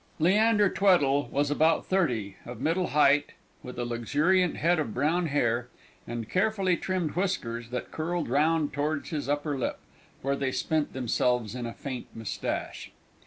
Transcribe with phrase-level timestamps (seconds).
[0.17, 5.67] Leander Tweddle was about thirty, of middle height, with a luxuriant head of brown hair,
[6.07, 9.77] and carefully trimmed whiskers that curled round towards his upper lip,
[10.23, 12.89] where they spent themselves in a faint moustache.